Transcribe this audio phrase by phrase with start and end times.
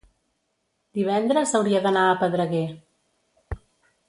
[0.99, 2.65] Divendres hauria d'anar a Pedreguer.